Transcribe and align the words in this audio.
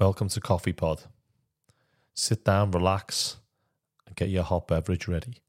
Welcome 0.00 0.30
to 0.30 0.40
Coffee 0.40 0.72
Pod. 0.72 1.02
Sit 2.14 2.42
down, 2.46 2.70
relax, 2.70 3.36
and 4.06 4.16
get 4.16 4.30
your 4.30 4.44
hot 4.44 4.66
beverage 4.66 5.06
ready. 5.06 5.42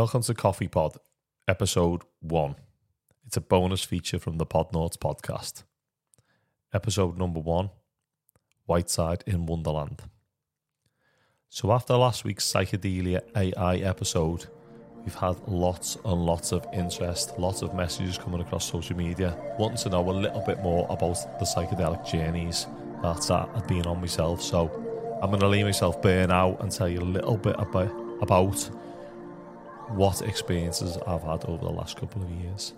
Welcome 0.00 0.22
to 0.22 0.32
Coffee 0.32 0.66
Pod, 0.66 0.96
episode 1.46 2.04
one. 2.20 2.54
It's 3.26 3.36
a 3.36 3.40
bonus 3.42 3.84
feature 3.84 4.18
from 4.18 4.38
the 4.38 4.46
Podnauts 4.46 4.96
podcast. 4.96 5.64
Episode 6.72 7.18
number 7.18 7.38
one 7.38 7.68
Whiteside 8.64 9.22
in 9.26 9.44
Wonderland. 9.44 10.00
So, 11.50 11.70
after 11.70 11.96
last 11.96 12.24
week's 12.24 12.50
psychedelia 12.50 13.20
AI 13.36 13.76
episode, 13.76 14.46
we've 15.04 15.14
had 15.14 15.38
lots 15.46 15.98
and 16.02 16.24
lots 16.24 16.52
of 16.52 16.66
interest, 16.72 17.38
lots 17.38 17.60
of 17.60 17.74
messages 17.74 18.16
coming 18.16 18.40
across 18.40 18.70
social 18.72 18.96
media, 18.96 19.36
wanting 19.58 19.76
to 19.76 19.90
know 19.90 20.08
a 20.08 20.12
little 20.12 20.42
bit 20.46 20.62
more 20.62 20.86
about 20.88 21.38
the 21.38 21.44
psychedelic 21.44 22.10
journeys 22.10 22.66
that 23.02 23.30
I've 23.30 23.68
been 23.68 23.84
on 23.84 24.00
myself. 24.00 24.40
So, 24.40 24.70
I'm 25.22 25.28
going 25.28 25.40
to 25.40 25.48
leave 25.48 25.66
myself 25.66 26.00
burn 26.00 26.30
out 26.30 26.62
and 26.62 26.72
tell 26.72 26.88
you 26.88 27.00
a 27.00 27.02
little 27.02 27.36
bit 27.36 27.56
about, 27.58 27.92
about 28.22 28.70
what 29.90 30.22
experiences 30.22 30.96
I've 31.06 31.22
had 31.22 31.44
over 31.44 31.64
the 31.64 31.72
last 31.72 31.98
couple 31.98 32.22
of 32.22 32.30
years. 32.30 32.74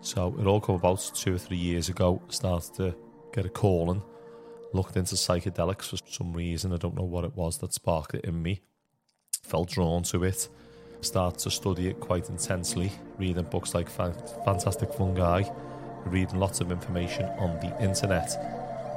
So 0.00 0.34
it 0.38 0.46
all 0.46 0.60
came 0.60 0.76
about 0.76 1.10
two 1.14 1.34
or 1.34 1.38
three 1.38 1.56
years 1.56 1.88
ago. 1.88 2.20
Started 2.28 2.74
to 2.74 2.94
get 3.32 3.46
a 3.46 3.48
calling, 3.48 4.02
looked 4.72 4.96
into 4.96 5.14
psychedelics 5.14 5.90
for 5.90 5.98
some 6.10 6.32
reason. 6.32 6.72
I 6.72 6.76
don't 6.76 6.96
know 6.96 7.04
what 7.04 7.24
it 7.24 7.36
was 7.36 7.58
that 7.58 7.72
sparked 7.72 8.14
it 8.14 8.24
in 8.24 8.42
me. 8.42 8.62
Felt 9.42 9.70
drawn 9.70 10.02
to 10.04 10.24
it. 10.24 10.48
Started 11.00 11.40
to 11.40 11.50
study 11.50 11.88
it 11.88 12.00
quite 12.00 12.28
intensely, 12.28 12.92
reading 13.18 13.44
books 13.44 13.74
like 13.74 13.88
Fantastic 13.88 14.92
Fungi, 14.94 15.42
reading 16.04 16.38
lots 16.38 16.60
of 16.60 16.70
information 16.70 17.24
on 17.38 17.58
the 17.60 17.76
internet. 17.82 18.30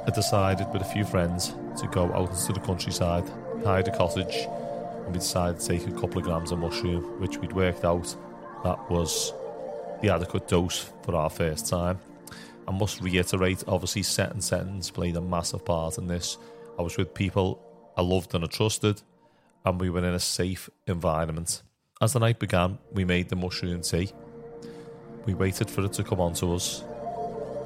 I 0.06 0.10
decided 0.10 0.68
with 0.72 0.82
a 0.82 0.84
few 0.84 1.04
friends 1.04 1.54
to 1.80 1.88
go 1.88 2.12
out 2.12 2.30
into 2.30 2.52
the 2.52 2.60
countryside, 2.60 3.28
hide 3.64 3.88
a 3.88 3.96
cottage, 3.96 4.46
and 5.06 5.14
we 5.14 5.20
decided 5.20 5.60
to 5.60 5.66
take 5.66 5.86
a 5.86 5.92
couple 5.92 6.18
of 6.18 6.24
grams 6.24 6.50
of 6.50 6.58
mushroom, 6.58 7.20
which 7.20 7.38
we'd 7.38 7.52
worked 7.52 7.84
out 7.84 8.14
that 8.64 8.90
was 8.90 9.32
the 10.02 10.12
adequate 10.12 10.48
dose 10.48 10.90
for 11.02 11.14
our 11.14 11.30
first 11.30 11.68
time. 11.68 12.00
I 12.66 12.72
must 12.72 13.00
reiterate, 13.00 13.62
obviously, 13.68 14.02
set 14.02 14.32
and 14.32 14.42
settings 14.42 14.90
played 14.90 15.14
a 15.14 15.20
massive 15.20 15.64
part 15.64 15.98
in 15.98 16.08
this. 16.08 16.36
I 16.76 16.82
was 16.82 16.96
with 16.96 17.14
people 17.14 17.62
I 17.96 18.02
loved 18.02 18.34
and 18.34 18.42
I 18.42 18.48
trusted, 18.48 19.00
and 19.64 19.80
we 19.80 19.90
were 19.90 20.00
in 20.00 20.14
a 20.14 20.20
safe 20.20 20.68
environment. 20.88 21.62
As 22.02 22.12
the 22.12 22.18
night 22.18 22.40
began, 22.40 22.78
we 22.92 23.04
made 23.04 23.28
the 23.28 23.36
mushroom 23.36 23.82
tea. 23.82 24.10
We 25.24 25.34
waited 25.34 25.70
for 25.70 25.84
it 25.84 25.92
to 25.94 26.02
come 26.02 26.20
on 26.20 26.34
to 26.34 26.54
us, 26.54 26.82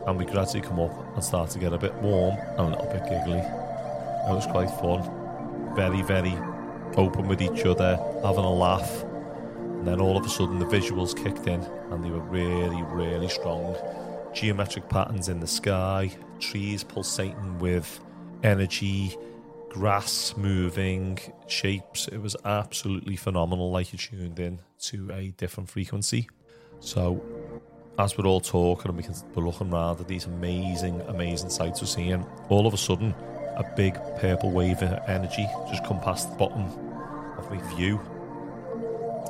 and 0.07 0.19
we 0.19 0.27
gradually 0.27 0.61
come 0.61 0.81
up 0.81 1.15
and 1.15 1.25
start 1.25 1.49
to 1.51 1.59
get 1.59 1.73
a 1.73 1.79
bit 1.79 1.95
warm 1.95 2.37
and 2.37 2.61
a 2.61 2.69
little 2.69 2.93
bit 2.93 3.05
giggly. 3.05 3.39
It 3.39 4.35
was 4.35 4.47
quite 4.47 4.71
fun. 4.71 5.75
Very, 5.75 6.03
very 6.03 6.37
open 6.97 7.29
with 7.29 7.41
each 7.43 7.65
other, 7.65 7.97
having 8.23 8.45
a 8.45 8.53
laugh. 8.53 9.05
And 9.05 9.87
then 9.87 10.01
all 10.01 10.17
of 10.17 10.25
a 10.25 10.29
sudden 10.29 10.59
the 10.59 10.67
visuals 10.67 11.17
kicked 11.17 11.47
in 11.47 11.63
and 11.91 12.05
they 12.05 12.11
were 12.11 12.21
really, 12.21 12.83
really 12.83 13.29
strong. 13.29 13.77
Geometric 14.35 14.89
patterns 14.89 15.29
in 15.29 15.41
the 15.41 15.47
sky, 15.47 16.11
trees 16.39 16.85
pulsating 16.85 17.59
with 17.59 18.01
energy, 18.43 19.17
grass 19.71 20.35
moving, 20.37 21.19
shapes. 21.47 22.09
It 22.09 22.19
was 22.19 22.37
absolutely 22.45 23.17
phenomenal, 23.17 23.71
like 23.71 23.93
you 23.93 23.99
tuned 23.99 24.39
in 24.39 24.61
to 24.81 25.11
a 25.13 25.29
different 25.31 25.69
frequency. 25.71 26.29
So, 26.81 27.23
as 27.99 28.17
we're 28.17 28.27
all 28.27 28.41
talking 28.41 28.89
and 28.89 28.97
we 28.97 29.03
can, 29.03 29.15
we're 29.35 29.45
looking 29.45 29.73
around 29.73 30.01
at 30.01 30.09
these 30.09 30.27
amazing, 30.27 31.01
amazing 31.03 31.51
sights 31.51 31.81
we're 31.81 31.87
seeing, 31.87 32.25
all 32.49 32.67
of 32.67 32.75
a 32.75 32.79
sudden 32.79 33.15
a 33.61 33.75
big 33.77 33.95
purple 34.17 34.51
wave 34.51 34.83
of 34.83 34.99
energy 35.07 35.47
just 35.69 35.85
come 35.85 36.01
past 36.01 36.31
the 36.31 36.37
bottom 36.37 36.65
of 37.37 37.51
my 37.51 37.61
view. 37.75 38.01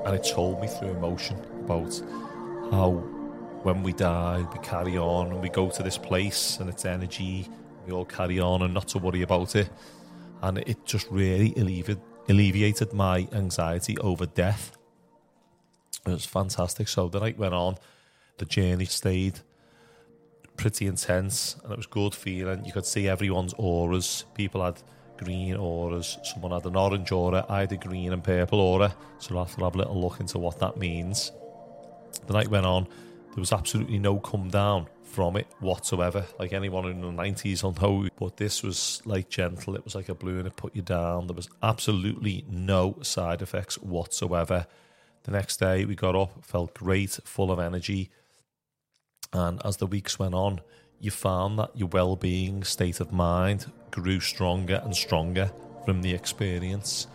And 0.05 0.15
it 0.15 0.23
told 0.23 0.61
me 0.61 0.69
through 0.69 0.91
emotion 0.91 1.37
about 1.65 2.01
how 2.71 2.93
when 3.65 3.83
we 3.83 3.93
die, 3.93 4.47
we 4.53 4.59
carry 4.61 4.97
on 4.97 5.33
and 5.33 5.43
we 5.43 5.49
go 5.49 5.69
to 5.69 5.83
this 5.83 5.99
place 5.99 6.59
and 6.61 6.71
it's 6.71 6.85
energy. 6.85 7.49
We 7.87 7.93
all 7.93 8.05
carry 8.05 8.39
on 8.39 8.63
and 8.63 8.73
not 8.73 8.87
to 8.89 8.99
worry 8.99 9.23
about 9.23 9.57
it. 9.57 9.69
And 10.43 10.59
it 10.59 10.87
just 10.87 11.11
really 11.11 11.53
alleviated, 11.57 12.01
alleviated 12.29 12.93
my 12.93 13.27
anxiety 13.33 13.99
over 13.99 14.27
death. 14.27 14.79
It 16.07 16.11
was 16.11 16.25
fantastic. 16.25 16.87
So 16.87 17.09
the 17.09 17.19
night 17.19 17.37
went 17.37 17.53
on, 17.53 17.79
the 18.39 18.45
journey 18.45 18.85
stayed 18.85 19.41
pretty 20.61 20.87
intense 20.87 21.57
and 21.65 21.73
it 21.73 21.77
was 21.77 21.87
good 21.87 22.15
feeling. 22.15 22.63
You 22.67 22.73
could 22.73 22.85
see 22.85 23.09
everyone's 23.09 23.55
auras. 23.57 24.27
People 24.35 24.63
had 24.63 24.81
green 25.17 25.57
auras, 25.57 26.19
someone 26.23 26.53
had 26.53 26.67
an 26.67 26.77
orange 26.77 27.11
aura, 27.13 27.47
I 27.49 27.61
had 27.61 27.73
a 27.73 27.79
green 27.79 28.13
and 28.13 28.23
purple 28.23 28.61
aura. 28.61 28.95
So 29.19 29.37
I'll 29.37 29.47
have 29.47 29.57
to 29.57 29.65
have 29.65 29.75
a 29.75 29.79
little 29.79 29.99
look 29.99 30.21
into 30.21 30.39
what 30.39 30.59
that 30.59 30.77
means. 30.77 31.33
The 32.27 32.35
night 32.35 32.49
went 32.49 32.67
on, 32.67 32.85
there 33.35 33.41
was 33.41 33.55
absolutely 33.55 33.99
no 33.99 34.19
come 34.19 34.51
down 34.51 34.87
from 35.03 35.39
it 35.39 35.47
whatsoever. 35.61 36.27
Like 36.39 36.53
anyone 36.53 36.85
in 36.85 37.01
the 37.01 37.07
90s 37.07 37.63
will 37.63 37.73
know, 37.73 38.09
but 38.19 38.37
this 38.37 38.63
was 38.63 39.01
like 39.07 39.31
gentle. 39.31 39.75
It 39.77 39.85
was 39.85 39.95
like 39.95 40.11
a 40.11 40.15
blue 40.15 40.39
and 40.39 40.47
it 40.47 40.57
put 40.57 40.77
you 40.77 40.83
down. 40.83 41.27
There 41.27 41.37
was 41.37 41.49
absolutely 41.63 42.45
no 42.51 42.99
side 43.01 43.41
effects 43.41 43.77
whatsoever. 43.77 44.67
The 45.23 45.31
next 45.31 45.57
day 45.57 45.87
we 45.87 45.95
got 45.95 46.15
up, 46.15 46.45
felt 46.45 46.75
great, 46.75 47.19
full 47.25 47.51
of 47.51 47.59
energy 47.59 48.11
and 49.33 49.61
as 49.65 49.77
the 49.77 49.87
weeks 49.87 50.19
went 50.19 50.35
on, 50.35 50.61
you 50.99 51.11
found 51.11 51.59
that 51.59 51.71
your 51.75 51.89
well 51.89 52.17
being 52.17 52.63
state 52.63 53.01
of 53.01 53.13
mind 53.13 53.71
grew 53.91 54.21
stronger 54.21 54.81
and 54.85 54.95
stronger 54.95 55.51
from 55.85 56.03
the 56.03 56.13
experience. 56.13 57.07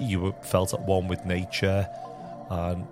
You 0.00 0.34
felt 0.42 0.74
at 0.74 0.80
one 0.80 1.08
with 1.08 1.24
nature, 1.24 1.88
and 2.50 2.86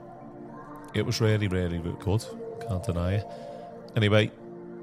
it 0.94 1.04
was 1.04 1.20
really, 1.20 1.48
really 1.48 1.78
good. 1.78 2.24
Can't 2.66 2.82
deny 2.82 3.14
it. 3.14 3.26
Anyway, 3.96 4.30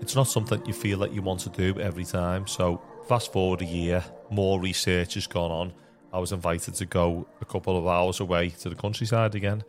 it's 0.01 0.15
not 0.15 0.27
something 0.27 0.63
you 0.65 0.73
feel 0.73 0.99
that 0.99 1.13
you 1.13 1.21
want 1.21 1.39
to 1.41 1.49
do 1.49 1.79
every 1.79 2.05
time. 2.05 2.47
So, 2.47 2.81
fast 3.07 3.31
forward 3.31 3.61
a 3.61 3.65
year, 3.65 4.03
more 4.29 4.59
research 4.59 5.13
has 5.15 5.27
gone 5.27 5.51
on. 5.51 5.73
I 6.11 6.19
was 6.19 6.31
invited 6.31 6.75
to 6.75 6.85
go 6.85 7.27
a 7.41 7.45
couple 7.45 7.77
of 7.77 7.87
hours 7.87 8.19
away 8.19 8.49
to 8.49 8.69
the 8.69 8.75
countryside 8.75 9.35
again. 9.35 9.63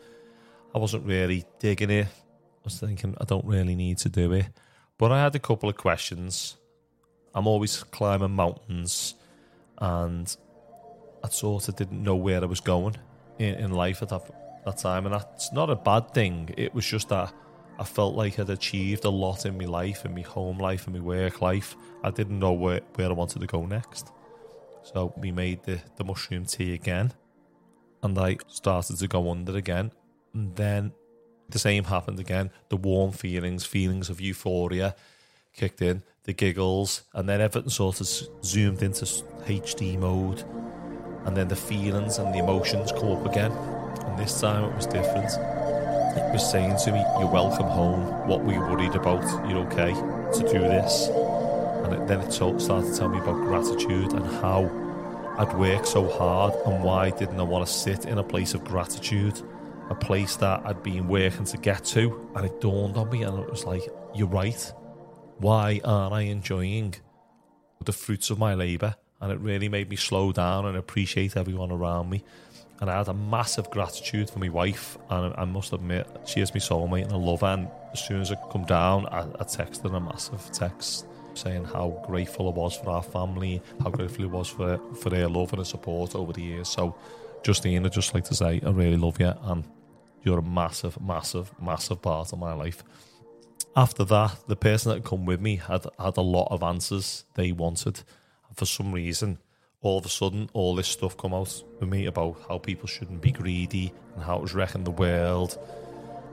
I 0.74 0.78
wasn't 0.78 1.06
really 1.06 1.44
digging 1.58 1.90
it 1.90 2.08
was 2.66 2.80
thinking 2.80 3.14
I 3.20 3.24
don't 3.24 3.44
really 3.46 3.76
need 3.76 3.98
to 3.98 4.08
do 4.08 4.32
it. 4.32 4.46
But 4.98 5.12
I 5.12 5.22
had 5.22 5.34
a 5.34 5.38
couple 5.38 5.68
of 5.68 5.76
questions. 5.76 6.56
I'm 7.34 7.46
always 7.46 7.82
climbing 7.84 8.32
mountains 8.32 9.14
and 9.78 10.36
I 11.22 11.28
sort 11.28 11.68
of 11.68 11.76
didn't 11.76 12.02
know 12.02 12.16
where 12.16 12.42
I 12.42 12.46
was 12.46 12.60
going 12.60 12.96
in, 13.38 13.54
in 13.54 13.70
life 13.70 14.02
at 14.02 14.08
that, 14.08 14.62
that 14.64 14.78
time. 14.78 15.06
And 15.06 15.14
that's 15.14 15.52
not 15.52 15.70
a 15.70 15.76
bad 15.76 16.12
thing. 16.12 16.52
It 16.56 16.74
was 16.74 16.84
just 16.84 17.10
that 17.10 17.32
I 17.78 17.84
felt 17.84 18.14
like 18.14 18.38
I'd 18.40 18.50
achieved 18.50 19.04
a 19.04 19.10
lot 19.10 19.46
in 19.46 19.56
my 19.58 19.66
life, 19.66 20.04
in 20.04 20.14
my 20.14 20.22
home 20.22 20.58
life, 20.58 20.86
in 20.86 20.94
my 20.94 21.00
work 21.00 21.40
life. 21.40 21.76
I 22.02 22.10
didn't 22.10 22.38
know 22.38 22.52
where, 22.52 22.80
where 22.94 23.08
I 23.08 23.12
wanted 23.12 23.40
to 23.40 23.46
go 23.46 23.64
next. 23.66 24.10
So 24.82 25.12
we 25.16 25.30
made 25.30 25.62
the, 25.62 25.80
the 25.96 26.04
mushroom 26.04 26.46
tea 26.46 26.74
again 26.74 27.12
and 28.02 28.18
I 28.18 28.38
started 28.48 28.96
to 28.98 29.08
go 29.08 29.30
under 29.30 29.56
again. 29.56 29.92
And 30.32 30.56
then 30.56 30.92
the 31.48 31.58
same 31.58 31.84
happened 31.84 32.18
again. 32.18 32.50
The 32.68 32.76
warm 32.76 33.12
feelings, 33.12 33.64
feelings 33.64 34.10
of 34.10 34.20
euphoria 34.20 34.96
kicked 35.54 35.80
in, 35.80 36.02
the 36.24 36.32
giggles, 36.32 37.02
and 37.14 37.28
then 37.28 37.40
everything 37.40 37.70
sort 37.70 38.00
of 38.00 38.08
zoomed 38.44 38.82
into 38.82 39.04
HD 39.04 39.98
mode. 39.98 40.44
And 41.24 41.36
then 41.36 41.48
the 41.48 41.56
feelings 41.56 42.18
and 42.18 42.34
the 42.34 42.38
emotions 42.38 42.92
come 42.92 43.12
up 43.12 43.26
again. 43.26 43.52
And 43.52 44.18
this 44.18 44.40
time 44.40 44.64
it 44.64 44.76
was 44.76 44.86
different. 44.86 45.30
It 46.16 46.32
was 46.32 46.48
saying 46.50 46.76
to 46.84 46.92
me, 46.92 47.00
You're 47.18 47.30
welcome 47.30 47.66
home. 47.66 48.28
What 48.28 48.44
were 48.44 48.52
you 48.52 48.60
worried 48.60 48.94
about? 48.94 49.22
You're 49.48 49.66
okay 49.66 49.92
to 49.92 50.52
do 50.52 50.60
this. 50.60 51.08
And 51.08 51.94
it, 51.94 52.06
then 52.06 52.20
it 52.20 52.32
started 52.32 52.60
to 52.60 52.96
tell 52.96 53.08
me 53.08 53.18
about 53.18 53.34
gratitude 53.44 54.12
and 54.12 54.26
how 54.40 54.70
I'd 55.38 55.52
worked 55.58 55.86
so 55.86 56.08
hard 56.08 56.54
and 56.66 56.82
why 56.82 57.10
didn't 57.10 57.38
I 57.38 57.42
want 57.42 57.66
to 57.66 57.72
sit 57.72 58.06
in 58.06 58.18
a 58.18 58.24
place 58.24 58.54
of 58.54 58.64
gratitude 58.64 59.42
a 59.88 59.94
place 59.94 60.36
that 60.36 60.62
I'd 60.64 60.82
been 60.82 61.08
working 61.08 61.44
to 61.44 61.56
get 61.56 61.84
to, 61.86 62.28
and 62.34 62.44
it 62.46 62.60
dawned 62.60 62.96
on 62.96 63.10
me, 63.10 63.22
and 63.22 63.38
it 63.38 63.50
was 63.50 63.64
like, 63.64 63.82
you're 64.14 64.28
right. 64.28 64.72
Why 65.38 65.80
aren't 65.84 66.14
I 66.14 66.22
enjoying 66.22 66.94
the 67.84 67.92
fruits 67.92 68.30
of 68.30 68.38
my 68.38 68.54
labour, 68.54 68.96
and 69.20 69.32
it 69.32 69.38
really 69.40 69.68
made 69.68 69.88
me 69.88 69.96
slow 69.96 70.32
down 70.32 70.66
and 70.66 70.76
appreciate 70.76 71.36
everyone 71.36 71.70
around 71.70 72.10
me. 72.10 72.22
And 72.80 72.90
I 72.90 72.98
had 72.98 73.08
a 73.08 73.14
massive 73.14 73.70
gratitude 73.70 74.28
for 74.28 74.38
my 74.38 74.50
wife, 74.50 74.98
and 75.08 75.32
I 75.36 75.44
must 75.44 75.72
admit, 75.72 76.06
she 76.26 76.40
is 76.40 76.52
my 76.52 76.60
soulmate 76.60 77.04
and 77.04 77.12
I 77.12 77.16
love 77.16 77.40
her. 77.40 77.46
And 77.46 77.68
as 77.92 78.04
soon 78.04 78.20
as 78.20 78.30
I 78.30 78.36
come 78.52 78.64
down, 78.64 79.06
I, 79.06 79.20
I 79.20 79.44
texted 79.44 79.94
a 79.94 80.00
massive 80.00 80.50
text 80.52 81.06
saying 81.32 81.64
how 81.64 82.02
grateful 82.06 82.48
I 82.48 82.52
was 82.52 82.76
for 82.76 82.90
our 82.90 83.02
family, 83.02 83.62
how 83.82 83.90
grateful 83.90 84.24
I 84.24 84.28
was 84.28 84.48
for 84.48 84.78
for 85.00 85.10
their 85.10 85.28
love 85.28 85.52
and 85.52 85.66
support 85.66 86.14
over 86.14 86.32
the 86.32 86.42
years. 86.42 86.68
So, 86.68 86.96
Justine, 87.46 87.86
I'd 87.86 87.92
just 87.92 88.12
like 88.12 88.24
to 88.24 88.34
say 88.34 88.60
I 88.66 88.70
really 88.70 88.96
love 88.96 89.20
you, 89.20 89.32
and 89.42 89.62
you're 90.24 90.40
a 90.40 90.42
massive, 90.42 91.00
massive, 91.00 91.52
massive 91.62 92.02
part 92.02 92.32
of 92.32 92.40
my 92.40 92.52
life. 92.52 92.82
After 93.76 94.04
that, 94.06 94.36
the 94.48 94.56
person 94.56 94.88
that 94.88 94.96
had 94.96 95.04
come 95.04 95.26
with 95.26 95.40
me 95.40 95.54
had 95.54 95.86
had 95.96 96.16
a 96.16 96.22
lot 96.22 96.48
of 96.50 96.64
answers 96.64 97.24
they 97.36 97.52
wanted. 97.52 98.00
For 98.56 98.66
some 98.66 98.90
reason, 98.90 99.38
all 99.80 99.98
of 99.98 100.04
a 100.04 100.08
sudden, 100.08 100.50
all 100.54 100.74
this 100.74 100.88
stuff 100.88 101.16
come 101.16 101.32
out 101.32 101.62
with 101.78 101.88
me 101.88 102.06
about 102.06 102.36
how 102.48 102.58
people 102.58 102.88
shouldn't 102.88 103.22
be 103.22 103.30
greedy 103.30 103.92
and 104.16 104.24
how 104.24 104.38
it 104.38 104.42
was 104.42 104.52
wrecking 104.52 104.82
the 104.82 104.90
world. 104.90 105.56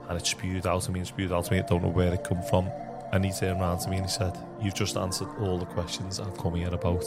And 0.08 0.18
it 0.18 0.26
spewed 0.26 0.66
out 0.66 0.88
of 0.88 0.92
me 0.92 0.98
and 0.98 1.06
spewed 1.06 1.30
out 1.30 1.46
of 1.46 1.52
me. 1.52 1.60
I 1.60 1.62
don't 1.62 1.84
know 1.84 1.90
where 1.90 2.12
it 2.12 2.24
come 2.24 2.42
from. 2.42 2.68
And 3.12 3.24
he 3.24 3.30
turned 3.30 3.60
around 3.60 3.78
to 3.82 3.88
me 3.88 3.98
and 3.98 4.06
he 4.06 4.10
said, 4.10 4.36
You've 4.60 4.74
just 4.74 4.96
answered 4.96 5.28
all 5.38 5.58
the 5.58 5.66
questions 5.66 6.18
I've 6.18 6.36
come 6.38 6.56
here 6.56 6.74
about. 6.74 7.04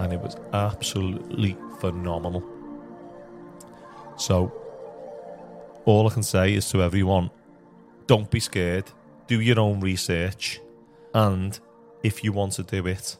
And 0.00 0.12
it 0.12 0.18
was 0.18 0.36
absolutely 0.52 1.56
phenomenal. 1.78 2.51
So, 4.22 4.52
all 5.84 6.08
I 6.08 6.14
can 6.14 6.22
say 6.22 6.54
is 6.54 6.70
to 6.70 6.80
everyone 6.80 7.28
don't 8.06 8.30
be 8.30 8.38
scared, 8.38 8.84
do 9.26 9.40
your 9.40 9.58
own 9.58 9.80
research, 9.80 10.60
and 11.12 11.58
if 12.04 12.22
you 12.22 12.32
want 12.32 12.52
to 12.52 12.62
do 12.62 12.86
it, 12.86 13.16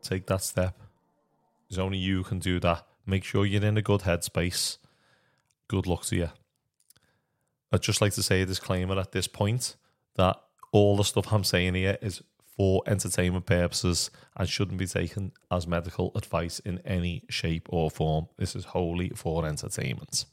take 0.00 0.26
that 0.26 0.44
step. 0.44 0.80
There's 1.68 1.80
only 1.80 1.98
you 1.98 2.22
can 2.22 2.38
do 2.38 2.60
that. 2.60 2.86
Make 3.04 3.24
sure 3.24 3.44
you're 3.44 3.64
in 3.64 3.76
a 3.78 3.82
good 3.82 4.02
headspace. 4.02 4.78
Good 5.66 5.88
luck 5.88 6.04
to 6.04 6.16
you. 6.16 6.30
I'd 7.72 7.82
just 7.82 8.00
like 8.00 8.12
to 8.12 8.22
say 8.22 8.42
a 8.42 8.46
disclaimer 8.46 8.96
at 8.96 9.10
this 9.10 9.26
point 9.26 9.74
that 10.14 10.36
all 10.70 10.96
the 10.96 11.02
stuff 11.02 11.32
I'm 11.32 11.42
saying 11.42 11.74
here 11.74 11.98
is 12.00 12.22
for 12.60 12.82
entertainment 12.86 13.46
purposes 13.46 14.10
and 14.36 14.46
shouldn't 14.46 14.76
be 14.76 14.86
taken 14.86 15.32
as 15.50 15.66
medical 15.66 16.12
advice 16.14 16.58
in 16.58 16.78
any 16.80 17.24
shape 17.30 17.66
or 17.70 17.90
form. 17.90 18.28
This 18.36 18.54
is 18.54 18.66
wholly 18.66 19.08
for 19.16 19.46
entertainment. 19.46 20.26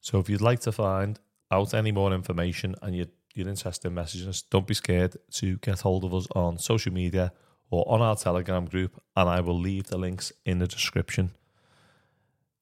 So 0.00 0.20
if 0.20 0.30
you'd 0.30 0.40
like 0.40 0.60
to 0.60 0.70
find 0.70 1.18
out 1.50 1.74
any 1.74 1.90
more 1.90 2.12
information 2.12 2.76
and 2.80 2.94
you're, 2.94 3.08
you're 3.34 3.48
interested 3.48 3.88
in 3.88 3.96
messaging 3.96 4.28
us, 4.28 4.42
don't 4.42 4.68
be 4.68 4.74
scared 4.74 5.16
to 5.32 5.56
get 5.56 5.80
hold 5.80 6.04
of 6.04 6.14
us 6.14 6.28
on 6.36 6.58
social 6.58 6.92
media 6.92 7.32
or 7.68 7.84
on 7.88 8.00
our 8.00 8.14
Telegram 8.14 8.66
group, 8.66 9.02
and 9.16 9.28
I 9.28 9.40
will 9.40 9.58
leave 9.58 9.88
the 9.88 9.98
links 9.98 10.32
in 10.46 10.60
the 10.60 10.68
description. 10.68 11.32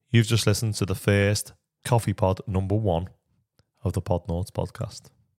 You've 0.09 0.25
just 0.25 0.47
listened 0.47 0.73
to 0.75 0.87
the 0.87 0.95
first 0.95 1.53
Coffee 1.85 2.13
Pod 2.13 2.41
number 2.47 2.73
one 2.73 3.09
of 3.83 3.93
the 3.93 4.01
Podnauts 4.01 4.49
podcast. 4.49 5.11